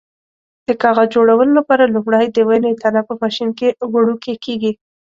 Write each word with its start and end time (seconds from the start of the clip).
د 0.67 0.69
کاغذ 0.81 1.07
جوړولو 1.15 1.53
لپاره 1.59 1.91
لومړی 1.95 2.25
د 2.29 2.37
ونې 2.47 2.71
تنه 2.81 3.01
په 3.07 3.13
ماشین 3.21 3.49
کې 3.57 3.67
وړوکی 3.93 4.33
کېږي. 4.43 4.71